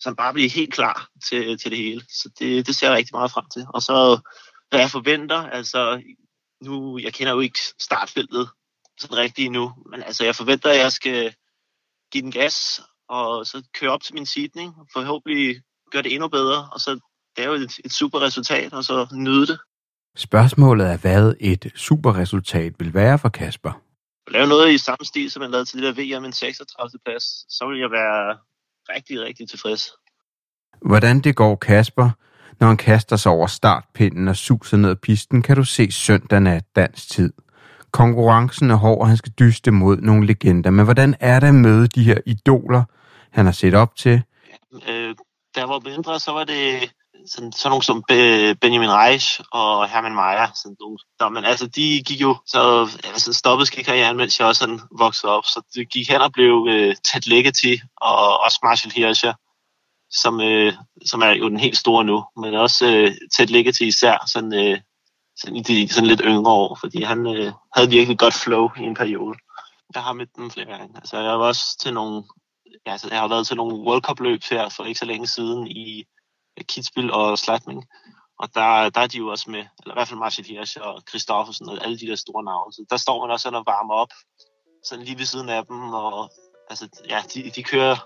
så 0.00 0.14
bare 0.14 0.32
blive 0.32 0.48
helt 0.48 0.72
klar 0.72 1.08
til, 1.28 1.58
til 1.58 1.70
det 1.70 1.78
hele. 1.78 2.00
Så 2.08 2.30
det, 2.38 2.66
det 2.66 2.76
ser 2.76 2.86
jeg 2.86 2.96
rigtig 2.96 3.14
meget 3.14 3.30
frem 3.30 3.44
til. 3.52 3.66
Og 3.74 3.82
så, 3.82 4.20
hvad 4.68 4.80
jeg 4.80 4.90
forventer, 4.90 5.36
altså 5.36 6.02
nu, 6.62 6.98
jeg 6.98 7.14
kender 7.14 7.32
jo 7.32 7.40
ikke 7.40 7.58
startfeltet 7.80 8.48
sådan 8.98 9.16
rigtigt 9.16 9.46
endnu, 9.46 9.74
men 9.90 10.02
altså 10.02 10.24
jeg 10.24 10.36
forventer, 10.36 10.70
at 10.70 10.78
jeg 10.78 10.92
skal 10.92 11.34
give 12.12 12.22
den 12.22 12.32
gas, 12.32 12.80
og 13.08 13.46
så 13.46 13.62
køre 13.80 13.90
op 13.90 14.02
til 14.02 14.14
min 14.14 14.26
sidning, 14.26 14.74
og 14.78 14.86
forhåbentlig 14.92 15.60
gøre 15.92 16.02
det 16.02 16.14
endnu 16.14 16.28
bedre, 16.28 16.68
og 16.72 16.80
så 16.80 17.00
lave 17.38 17.56
et, 17.56 17.72
et 17.84 17.92
super 17.92 18.20
resultat, 18.20 18.72
og 18.72 18.84
så 18.84 19.06
nyde 19.12 19.46
det. 19.46 19.58
Spørgsmålet 20.16 20.86
er, 20.86 20.96
hvad 20.96 21.34
et 21.40 21.72
super 21.74 22.16
resultat 22.16 22.72
vil 22.78 22.94
være 22.94 23.18
for 23.18 23.28
Kasper. 23.28 23.72
At 24.26 24.32
lave 24.32 24.46
noget 24.46 24.72
i 24.72 24.78
samme 24.78 25.04
stil, 25.04 25.30
som 25.30 25.42
jeg 25.42 25.50
lavede 25.50 25.64
til 25.64 25.82
det 25.82 25.96
der 25.96 26.18
VM 26.18 26.24
en 26.24 26.32
36. 26.32 26.98
plads, 27.04 27.24
så 27.56 27.66
vil 27.68 27.78
jeg 27.78 27.90
være 27.90 28.38
rigtig, 28.88 29.20
rigtig 29.20 29.48
tilfreds. 29.48 29.90
Hvordan 30.82 31.20
det 31.20 31.36
går 31.36 31.56
Kasper, 31.56 32.10
når 32.60 32.66
han 32.66 32.76
kaster 32.76 33.16
sig 33.16 33.32
over 33.32 33.46
startpinden 33.46 34.28
og 34.28 34.36
suser 34.36 34.76
ned 34.76 34.90
ad 34.90 34.96
pisten, 34.96 35.42
kan 35.42 35.56
du 35.56 35.64
se 35.64 35.90
søndag 35.90 36.40
nat 36.40 36.64
dansk 36.76 37.10
tid. 37.10 37.32
Konkurrencen 37.92 38.70
er 38.70 38.74
hård, 38.74 39.00
og 39.00 39.08
han 39.08 39.16
skal 39.16 39.32
dyste 39.38 39.70
mod 39.70 39.96
nogle 39.96 40.26
legender. 40.26 40.70
Men 40.70 40.84
hvordan 40.84 41.14
er 41.20 41.40
det 41.40 41.46
at 41.46 41.54
møde 41.54 41.86
de 41.86 42.02
her 42.02 42.18
idoler, 42.26 42.84
han 43.32 43.44
har 43.44 43.52
set 43.52 43.74
op 43.74 43.96
til? 43.96 44.22
Øh, 44.88 45.14
da 45.54 45.60
jeg 45.60 45.68
var 45.68 45.80
mindre, 45.80 46.20
så 46.20 46.32
var 46.32 46.44
det 46.44 46.92
sådan, 47.26 47.52
sådan 47.52 47.70
nogle 47.70 47.82
som 47.82 48.04
Be- 48.08 48.54
Benjamin 48.54 48.90
Reich 48.90 49.40
og 49.52 49.88
Hermann 49.88 50.14
Mayer. 50.14 50.46
Sådan 50.54 50.76
nogle, 50.80 50.98
der, 51.18 51.28
men 51.28 51.44
altså, 51.44 51.66
de 51.66 52.02
gik 52.06 52.20
jo, 52.20 52.36
så 52.46 52.90
altså, 53.04 53.32
stoppede 53.32 53.66
skikarrieren, 53.66 54.16
mens 54.16 54.38
jeg 54.38 54.48
også 54.48 54.58
sådan 54.58 54.80
voksede 54.98 55.32
op. 55.32 55.44
Så 55.44 55.62
det 55.74 55.90
gik 55.90 56.08
hen 56.10 56.20
og 56.20 56.32
blev 56.32 56.66
øh, 56.70 56.94
Ted 57.12 57.20
Ligety 57.26 57.74
og 57.96 58.40
også 58.40 58.58
Marshall 58.62 58.92
Hirscher, 58.92 59.32
som, 60.10 60.40
øh, 60.40 60.72
som 61.06 61.22
er 61.22 61.30
jo 61.30 61.48
den 61.48 61.60
helt 61.60 61.76
store 61.76 62.04
nu. 62.04 62.24
Men 62.36 62.54
også 62.54 62.86
øh, 62.86 63.14
Ted 63.36 63.46
Ligety 63.46 63.82
især 63.82 64.24
sådan, 64.26 64.54
øh, 64.54 64.78
sådan 65.36 65.56
i 65.56 65.62
de 65.62 65.88
sådan 65.88 66.06
lidt 66.06 66.22
yngre 66.24 66.52
år, 66.52 66.78
fordi 66.80 67.02
han 67.02 67.26
øh, 67.26 67.52
havde 67.74 67.90
virkelig 67.90 68.18
godt 68.18 68.34
flow 68.34 68.70
i 68.76 68.82
en 68.82 68.94
periode. 68.94 69.34
Jeg 69.94 70.02
har 70.02 70.12
mødt 70.12 70.36
dem 70.36 70.50
flere 70.50 70.66
gange. 70.66 70.96
Altså, 70.96 71.18
jeg 71.18 71.38
var 71.38 71.46
også 71.46 71.78
til 71.82 71.94
nogle, 71.94 72.24
altså, 72.86 73.08
jeg 73.10 73.20
har 73.20 73.28
været 73.28 73.46
til 73.46 73.56
nogle 73.56 73.76
World 73.76 74.02
Cup 74.02 74.20
løb 74.20 74.40
her 74.50 74.68
for 74.68 74.84
ikke 74.84 74.98
så 74.98 75.04
længe 75.04 75.26
siden 75.26 75.66
i 75.66 76.04
Kitzbühel 76.72 77.12
og 77.12 77.38
Slatning. 77.38 77.84
Og 78.38 78.54
der, 78.54 78.90
der 78.90 79.00
er 79.00 79.06
de 79.06 79.18
jo 79.18 79.28
også 79.28 79.50
med, 79.50 79.58
eller 79.58 79.94
i 79.94 79.96
hvert 79.96 80.08
fald 80.08 80.18
Marcel 80.18 80.44
Hirsch 80.44 80.76
og 80.80 81.02
Christoffersen 81.08 81.68
og 81.68 81.84
alle 81.84 81.98
de 81.98 82.06
der 82.06 82.16
store 82.16 82.44
navne. 82.44 82.72
Så 82.72 82.84
der 82.90 82.96
står 82.96 83.20
man 83.20 83.30
også 83.30 83.42
sådan 83.42 83.58
og 83.58 83.66
varmer 83.66 83.94
op, 83.94 84.12
sådan 84.84 85.04
lige 85.04 85.18
ved 85.18 85.24
siden 85.24 85.48
af 85.48 85.66
dem. 85.66 85.92
Og, 85.92 86.30
altså, 86.70 86.88
ja, 87.08 87.22
de, 87.34 87.50
de 87.50 87.62
kører, 87.62 87.96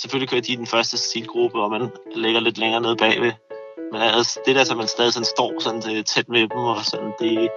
selvfølgelig 0.00 0.28
kører 0.30 0.42
de 0.42 0.52
i 0.52 0.56
den 0.56 0.66
første 0.66 0.96
stilgruppe, 0.98 1.62
og 1.62 1.70
man 1.70 1.90
ligger 2.14 2.40
lidt 2.40 2.58
længere 2.58 2.80
nede 2.80 2.96
bagved. 2.96 3.32
Men 3.92 4.00
altså, 4.02 4.40
det 4.46 4.56
der, 4.56 4.64
så 4.64 4.74
man 4.74 4.88
stadig 4.88 5.12
sådan 5.12 5.24
står 5.36 5.60
sådan 5.60 5.96
øh, 5.96 6.04
tæt 6.04 6.28
med 6.28 6.40
dem, 6.40 6.58
og 6.58 6.84
sådan, 6.84 7.12
det, 7.18 7.50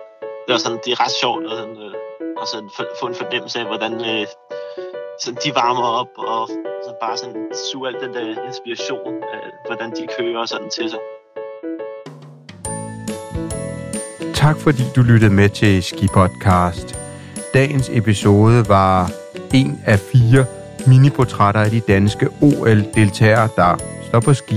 det, 0.48 0.53
er 0.53 0.58
sådan, 0.58 0.79
det 0.86 0.91
er 0.91 1.00
ret 1.03 1.15
sjovt 1.22 1.43
at 1.46 1.51
sådan, 1.51 1.77
øh, 1.77 1.96
at 2.41 2.48
sådan, 2.48 2.70
få 3.00 3.08
en 3.08 3.15
fornemmelse 3.15 3.60
af, 3.60 3.65
hvordan 3.65 3.93
øh, 3.93 4.27
så 5.19 5.31
de 5.43 5.51
varmer 5.55 5.83
op, 5.83 6.07
og 6.17 6.47
så 6.85 6.93
bare 7.01 7.17
sådan 7.17 7.47
suger 7.71 7.87
alt 7.87 8.01
den 8.03 8.13
der 8.13 8.45
inspiration 8.47 9.13
øh, 9.33 9.51
hvordan 9.67 9.91
de 9.91 10.07
kører 10.19 10.45
sådan 10.45 10.69
til 10.69 10.89
sig. 10.89 10.99
Tak 14.33 14.57
fordi 14.59 14.83
du 14.95 15.01
lyttede 15.01 15.33
med 15.33 15.49
til 15.49 15.83
Ski 15.83 16.07
Podcast. 16.13 16.95
Dagens 17.53 17.89
episode 17.93 18.69
var 18.69 19.11
en 19.53 19.81
af 19.85 19.99
fire 19.99 20.45
miniportrætter 20.87 21.61
af 21.61 21.71
de 21.71 21.79
danske 21.79 22.27
OL-deltagere, 22.41 23.49
der 23.55 23.77
står 24.07 24.19
på 24.19 24.33
ski. 24.33 24.55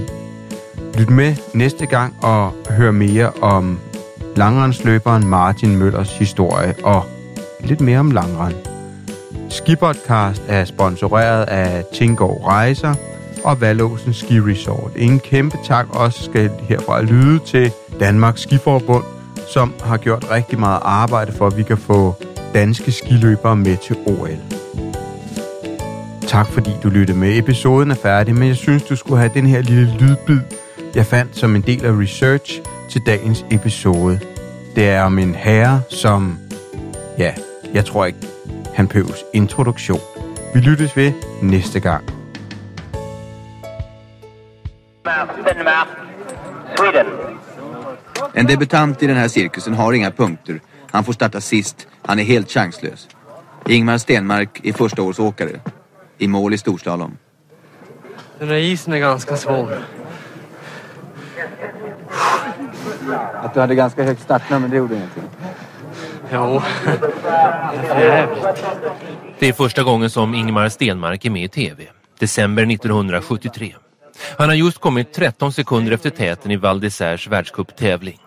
Lyt 0.99 1.11
med 1.11 1.37
næste 1.55 1.87
gang 1.87 2.17
og 2.23 2.53
hør 2.71 2.91
mere 2.91 3.33
om 3.43 3.81
langrendsløberen 4.37 5.27
Martin 5.27 5.77
Møllers 5.77 6.19
historie 6.19 6.75
og 6.85 7.05
lidt 7.61 7.81
mere 7.81 7.99
om 7.99 8.11
langrend. 8.11 8.74
Skipodcast 9.49 10.43
er 10.49 10.65
sponsoreret 10.65 11.45
af 11.45 11.85
Tingård 11.95 12.45
Rejser 12.45 12.95
og 13.45 13.61
Valåsen 13.61 14.15
Ski 14.15 14.41
Resort. 14.41 14.91
En 14.97 15.21
kæmpe 15.21 15.57
tak 15.65 15.87
også 15.91 16.25
skal 16.25 16.51
herfra 16.69 17.03
lyde 17.03 17.39
til 17.39 17.73
Danmarks 18.01 18.41
Skiforbund, 18.41 19.05
som 19.53 19.75
har 19.85 19.97
gjort 19.97 20.31
rigtig 20.31 20.59
meget 20.59 20.81
arbejde 20.83 21.33
for, 21.33 21.47
at 21.47 21.57
vi 21.57 21.63
kan 21.63 21.79
få 21.79 22.15
danske 22.55 22.93
skiløbere 22.93 23.57
med 23.57 23.77
til 23.77 23.97
OL. 24.07 24.39
Tak 26.27 26.47
fordi 26.47 26.71
du 26.83 26.89
lyttede 26.89 27.19
med. 27.19 27.39
Episoden 27.39 27.91
er 27.91 27.95
færdig, 27.95 28.35
men 28.35 28.49
jeg 28.49 28.57
synes, 28.57 28.83
du 28.83 28.97
skulle 28.97 29.19
have 29.19 29.31
den 29.35 29.47
her 29.47 29.63
lille 29.63 29.97
lydbid, 29.99 30.41
jeg 30.95 31.07
fandt 31.07 31.37
som 31.37 31.57
en 31.57 31.63
del 31.63 31.85
af 31.85 31.93
research 31.93 32.61
til 32.91 33.01
dagens 33.07 33.45
episode. 33.51 34.21
Det 34.77 34.89
er 34.89 35.03
om 35.03 35.19
en 35.19 35.35
herre, 35.35 35.83
som... 35.89 36.39
Ja, 37.19 37.33
jeg 37.75 37.85
tror 37.85 38.05
ikke, 38.05 38.19
han 38.75 38.89
behøves 38.89 39.25
introduktion. 39.33 40.01
Vi 40.55 40.61
lyttes 40.61 40.97
ved 40.97 41.13
næste 41.43 41.81
gang. 41.81 42.05
Sweden. 46.77 47.07
En 48.35 48.49
debutant 48.49 49.03
i 49.03 49.07
den 49.07 49.17
här 49.17 49.29
cirkusen 49.29 49.75
har 49.75 49.93
inga 49.93 50.11
punkter. 50.11 50.61
Han 50.91 51.05
får 51.05 51.13
starta 51.13 51.41
sist. 51.41 51.89
Han 52.03 52.19
är 52.19 52.25
helt 52.25 52.51
chanslös. 52.51 53.09
Ingmar 53.69 53.99
Stenmark 53.99 54.61
är 54.65 54.73
första 54.73 55.03
års 55.03 55.19
åkare. 55.19 55.61
I 56.19 56.29
mål 56.29 56.55
i 56.55 56.59
storslalom. 56.59 57.17
Den 58.39 58.49
här 58.49 58.57
isen 58.57 58.93
är 58.93 58.99
ganska 58.99 59.37
svår. 59.37 59.79
Att 63.43 63.55
du 63.55 63.61
hade 63.61 63.75
ganska 63.75 64.03
högt 64.03 64.23
startnummer, 64.23 64.69
det 64.69 64.77
gjorde 64.77 64.95
ingenting. 64.95 65.23
Jo, 66.33 66.63
Det 69.39 69.49
är 69.49 69.53
första 69.53 69.83
gången 69.83 70.11
som 70.11 70.35
Ingmar 70.35 70.69
Stenmark 70.69 71.25
är 71.25 71.31
med 71.31 71.45
i 71.45 71.49
tv. 71.49 71.87
December 72.19 72.63
1973. 72.63 73.75
Han 74.39 74.49
har 74.49 74.57
just 74.57 74.79
kommit 74.79 75.13
13 75.13 75.53
sekunder 75.53 75.93
efter 75.93 76.11
täten 76.11 76.51
i 76.51 76.57
Val 76.57 76.81
d'Isères 76.81 77.31
världscuptävling. 77.31 78.19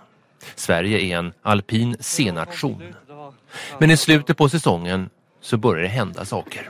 Sverige 0.55 0.99
är 0.99 1.17
en 1.17 1.33
alpin 1.41 1.95
senation. 1.99 2.83
Men 3.79 3.91
i 3.91 3.97
slutet 3.97 4.37
på 4.37 4.49
säsongen 4.49 5.09
så 5.41 5.57
börjar 5.57 5.83
det 5.83 5.89
hända 5.89 6.25
saker. 6.25 6.69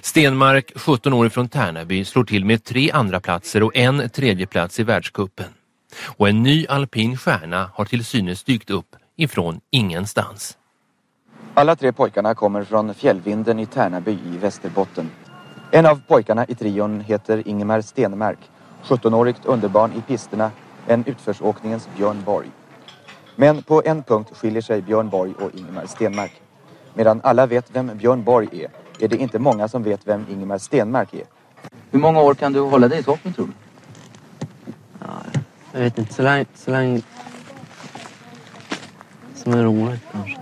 Stenmark, 0.00 0.72
17 0.74 1.12
år 1.12 1.28
från 1.28 1.48
Tärnaby, 1.48 2.04
slår 2.04 2.24
till 2.24 2.44
med 2.44 2.64
tre 2.64 2.90
andra 2.90 3.20
platser 3.20 3.62
och 3.62 3.76
en 3.76 4.10
tredje 4.10 4.46
plats 4.46 4.80
i 4.80 4.82
världskuppen. 4.82 5.48
Och 6.04 6.28
en 6.28 6.42
ny 6.42 6.66
alpin 6.66 7.16
stjärna 7.16 7.70
har 7.74 7.84
till 7.84 8.04
synes 8.04 8.44
dykt 8.44 8.70
upp 8.70 8.96
ifrån 9.18 9.60
ingenstans. 9.70 10.58
Alla 11.54 11.76
tre 11.76 11.92
pojkarna 11.92 12.34
kommer 12.34 12.64
från 12.64 12.94
Fjällvinden 12.94 13.58
i 13.58 13.66
Tärnaby 13.66 14.12
i 14.12 14.38
Västerbotten. 14.38 15.10
En 15.70 15.86
av 15.86 16.00
pojkarna 16.08 16.46
i 16.46 16.54
trion 16.54 17.00
heter 17.00 17.48
Ingemar 17.48 17.80
Stenmark. 17.80 18.38
17-årigt 18.84 19.40
underbarn 19.44 19.92
i 19.92 20.00
pisterna, 20.00 20.50
en 20.86 21.04
utförsåkningens 21.04 21.88
Björn 21.96 22.22
Borg. 22.24 22.50
Men 23.36 23.62
på 23.62 23.82
en 23.84 24.02
punkt 24.02 24.30
skiljer 24.36 24.62
sig 24.62 24.82
Björn 24.82 25.08
Borg 25.08 25.34
och 25.40 25.54
Ingemar 25.54 25.86
Stenmark. 25.86 26.42
Medan 26.94 27.20
alla 27.24 27.46
vet 27.46 27.70
vem 27.72 27.96
Björn 27.98 28.24
Borg 28.24 28.48
är, 28.52 28.70
är 29.04 29.08
det 29.08 29.16
inte 29.16 29.38
många 29.38 29.68
som 29.68 29.82
vet 29.82 30.00
vem 30.06 30.26
Ingemar 30.30 30.58
Stenmark 30.58 31.14
är. 31.14 31.24
Hur 31.90 31.98
många 31.98 32.20
år 32.20 32.34
kan 32.34 32.52
du 32.52 32.60
hålla 32.60 32.88
dig 32.88 32.98
i 32.98 33.02
toppen 33.02 33.32
tror 33.32 33.46
du? 33.46 33.52
Jag 35.72 35.80
vet 35.80 35.98
inte, 35.98 36.14
så 36.14 36.22
länge, 36.22 36.46
så 36.54 36.70
länge 36.70 37.02
som 39.50 39.60
är 39.60 39.64
roligt 39.64 40.02
kanske. 40.12 40.40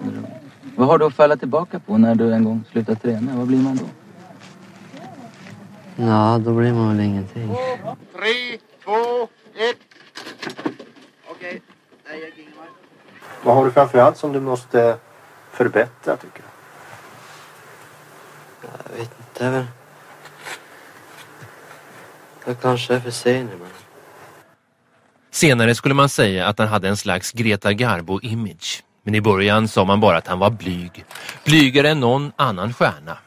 Vad 0.76 0.88
har 0.88 0.98
du 0.98 1.04
att 1.06 1.14
falla 1.14 1.36
tillbaka 1.36 1.80
på 1.80 1.98
när 1.98 2.14
du 2.14 2.32
en 2.32 2.44
gång 2.44 2.64
slutar 2.72 2.94
träna? 2.94 3.36
Vad 3.36 3.46
blir 3.46 3.58
man 3.58 3.76
då? 3.76 3.84
Ja, 5.96 6.40
då 6.44 6.54
blir 6.54 6.72
man 6.72 6.88
väl 6.88 7.06
ingenting. 7.06 7.54
Tre, 8.16 8.58
två, 8.84 9.22
ett. 9.54 9.76
Okej. 11.30 11.62
Vad 13.44 13.56
har 13.56 13.64
du 13.64 13.70
framförallt 13.70 14.16
som 14.16 14.32
du 14.32 14.40
måste 14.40 14.98
förbättra 15.50 16.16
tycker 16.16 16.42
du? 16.42 16.48
Jag 18.62 18.98
vet 18.98 19.00
inte, 19.18 19.38
det 19.38 19.44
är 19.44 19.50
väl... 19.50 19.66
Jag 22.44 22.60
kanske 22.60 22.94
är 22.94 23.00
för 23.00 23.10
sen 23.10 23.50
ibland. 23.54 23.72
Senare 25.30 25.74
skulle 25.74 25.94
man 25.94 26.08
säga 26.08 26.46
att 26.46 26.58
han 26.58 26.68
hade 26.68 26.88
en 26.88 26.96
slags 26.96 27.32
Greta 27.32 27.72
Garbo-image. 27.72 28.82
Men 29.06 29.14
i 29.14 29.20
början 29.20 29.68
sa 29.68 29.84
man 29.84 30.00
bara 30.00 30.16
att 30.16 30.26
han 30.26 30.38
var 30.38 30.50
blyg. 30.50 31.04
Blygare 31.44 31.90
än 31.90 32.00
någon 32.00 32.32
annan 32.36 32.72
stjärna. 32.72 33.18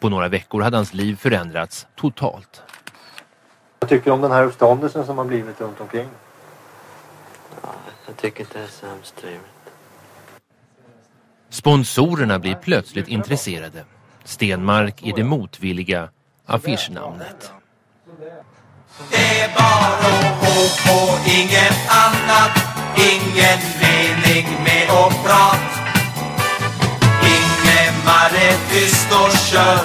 På 0.00 0.08
några 0.08 0.28
veckor 0.28 0.62
hade 0.62 0.76
hans 0.76 0.94
liv 0.94 1.16
förändrats 1.16 1.86
totalt. 1.96 2.62
Vad 3.78 3.90
tycker 3.90 4.04
du 4.04 4.10
om 4.10 4.20
den 4.20 4.30
här 4.30 4.44
uppståndelsen 4.44 5.06
som 5.06 5.18
har 5.18 5.24
blivit 5.24 5.60
runt 5.60 5.80
omkring? 5.80 6.08
Ja, 7.62 7.68
jag 8.06 8.16
tycker 8.16 8.40
inte 8.40 8.58
det 8.58 8.64
är 8.64 8.68
så 8.68 8.86
hemskt 8.86 9.16
trevligt. 9.16 9.42
Sponsorerna 11.50 12.38
blir 12.38 12.54
plötsligt 12.54 13.08
intresserade. 13.08 13.84
Stenmark 14.24 15.02
är 15.06 15.12
det 15.16 15.24
motvilliga 15.24 16.08
affischnamnet. 16.46 17.52
Det 19.10 19.40
är 19.40 19.54
bara 19.58 20.08
åk 20.40 21.10
och 21.10 21.28
inget 21.28 21.90
annat 21.90 22.77
Ingen 22.96 23.58
mening 23.82 24.46
med 24.64 24.90
att 24.90 25.24
prat 25.24 25.68
Ingemar 27.22 28.30
är 28.48 28.70
tyst 28.70 29.12
och 29.12 29.32
kör 29.38 29.78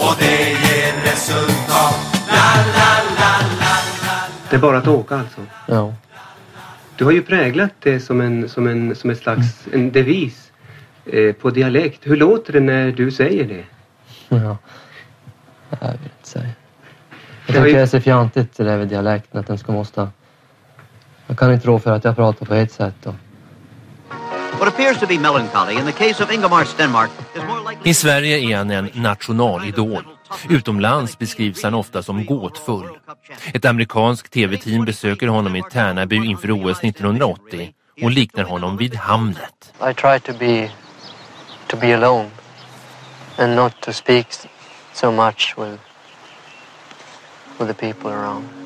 Och 0.00 0.14
det 0.18 0.50
ger 0.50 0.92
resultat 1.04 1.94
La 2.28 2.54
la 2.76 3.02
la 3.18 3.38
la 3.60 3.74
la 4.02 4.20
Det 4.50 4.56
är 4.56 4.60
bara 4.60 4.78
att 4.78 4.88
åka 4.88 5.16
alltså. 5.18 5.40
Ja. 5.66 5.94
Du 6.96 7.04
har 7.04 7.12
ju 7.12 7.22
präglat 7.22 7.70
det 7.82 8.00
som 8.00 8.20
en, 8.20 8.48
som 8.48 8.66
en, 8.66 8.94
som 8.96 9.10
ett 9.10 9.18
slags 9.18 9.66
en 9.72 9.92
devis 9.92 10.50
eh, 11.06 11.32
på 11.32 11.50
dialekt. 11.50 12.00
Hur 12.02 12.16
låter 12.16 12.52
det 12.52 12.60
när 12.60 12.92
du 12.92 13.10
säger 13.10 13.44
det? 13.48 13.64
ja. 14.28 14.56
Jag 15.70 15.78
vill 15.88 16.00
inte 16.18 16.28
säga. 16.28 16.44
Jag 16.44 16.52
Det 17.46 17.52
tycker 17.52 17.66
ju- 17.66 17.72
det 17.72 17.80
är 17.80 17.86
så 17.86 18.00
fjantigt 18.00 18.56
det 18.56 18.64
där 18.64 18.78
med 18.78 18.88
dialekten 18.88 19.40
att 19.40 19.46
den 19.46 19.58
ska 19.58 19.72
måste... 19.72 20.08
Jag 21.40 21.46
kan 21.48 21.54
inte 21.54 21.68
rå 21.68 21.78
för 21.78 21.90
att 21.90 22.04
jag 22.04 22.16
pratar 22.16 22.46
på 22.46 22.54
ett 22.54 22.72
sätt 22.72 22.94
då. 23.02 23.14
What 24.58 24.68
appears 24.68 24.98
to 24.98 25.06
be 25.06 25.18
melancholy 25.18 25.78
in 25.78 25.86
the 25.86 25.92
case 25.92 26.24
of 26.24 26.32
Ingemar 26.32 26.64
Stenmark 26.64 27.10
is 27.34 27.42
more 27.42 27.70
likely... 27.70 27.90
I 27.90 27.94
Sverige 27.94 28.38
är 28.38 28.56
han 28.56 28.70
en 28.70 28.90
nationalidol. 28.94 30.04
Utomlands 30.48 31.18
beskrivs 31.18 31.62
han 31.62 31.74
ofta 31.74 32.02
som 32.02 32.24
gåtfull. 32.24 32.88
Ett 33.54 33.64
amerikanskt 33.64 34.32
tv-team 34.32 34.84
besöker 34.84 35.28
honom 35.28 35.56
i 35.56 35.62
Tärnaby 35.72 36.16
inför 36.16 36.50
OS 36.50 36.78
1980 36.78 37.72
och 38.02 38.10
liknar 38.10 38.44
honom 38.44 38.76
vid 38.76 38.94
Hamlet. 38.94 39.74
I 39.90 39.94
try 39.94 40.20
to 40.20 40.32
be... 40.38 40.70
to 41.66 41.76
be 41.76 41.94
alone. 41.94 42.30
And 43.36 43.56
not 43.56 43.80
to 43.80 43.92
speak 43.92 44.26
so 44.92 45.12
much 45.12 45.54
with... 45.58 45.80
with 47.58 47.78
the 47.78 47.92
people 47.92 48.10
around. 48.10 48.57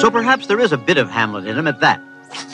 So 0.00 0.10
perhaps 0.10 0.46
there 0.46 0.60
is 0.60 0.72
a 0.72 0.78
bit 0.78 0.98
of 0.98 1.10
Hamlet 1.10 1.46
in 1.46 1.56
him 1.56 1.66
at 1.66 1.80
that. 1.80 2.00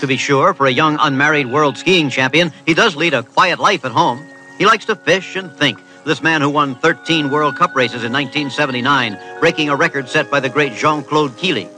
To 0.01 0.07
be 0.07 0.17
sure, 0.17 0.55
for 0.55 0.67
a 0.67 0.71
young 0.71 0.97
unmarried 1.01 1.51
world 1.51 1.79
skiing 1.79 2.11
champion, 2.11 2.53
he 2.67 2.75
does 2.75 2.97
lead 2.97 3.15
a 3.15 3.23
quiet 3.23 3.59
life 3.59 3.85
at 3.85 3.93
home. 3.93 4.23
He 4.59 4.67
likes 4.67 4.85
to 4.87 4.97
fish 4.97 5.37
and 5.37 5.51
think. 5.53 5.81
This 6.05 6.23
man 6.23 6.41
who 6.41 6.51
won 6.51 6.75
13 6.75 7.31
World 7.31 7.57
Cup 7.57 7.75
races 7.75 8.05
in 8.05 8.13
1979, 8.13 9.19
breaking 9.41 9.69
a 9.69 9.77
record 9.77 10.09
set 10.09 10.31
by 10.31 10.41
the 10.41 10.49
great 10.49 10.75
Jean-Claude 10.75 11.37
Keely. 11.37 11.69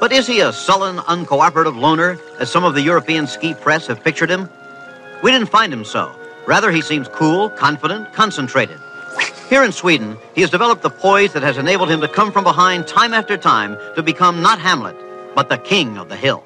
But 0.00 0.12
is 0.12 0.26
he 0.26 0.40
a 0.40 0.52
sullen, 0.52 0.96
uncooperative 0.96 1.78
loner, 1.78 2.18
as 2.38 2.50
some 2.50 2.64
of 2.64 2.74
the 2.74 2.82
European 2.82 3.26
ski 3.26 3.54
press 3.54 3.86
have 3.86 4.02
pictured 4.02 4.30
him? 4.30 4.48
We 5.22 5.30
didn't 5.30 5.50
find 5.50 5.72
him 5.72 5.84
so. 5.84 6.14
Rather, 6.46 6.70
he 6.70 6.82
seems 6.82 7.08
cool, 7.08 7.48
confident, 7.48 8.12
concentrated. 8.12 8.80
Here 9.48 9.62
in 9.62 9.72
Sweden, 9.72 10.16
he 10.34 10.40
has 10.40 10.50
developed 10.50 10.82
the 10.82 10.90
poise 10.90 11.32
that 11.34 11.42
has 11.42 11.58
enabled 11.58 11.90
him 11.90 12.00
to 12.00 12.08
come 12.08 12.32
from 12.32 12.44
behind 12.44 12.86
time 12.86 13.12
after 13.12 13.36
time 13.36 13.76
to 13.94 14.02
become 14.02 14.40
not 14.42 14.58
Hamlet, 14.58 14.96
but 15.34 15.48
the 15.48 15.58
king 15.58 15.98
of 15.98 16.08
the 16.08 16.16
hill. 16.16 16.42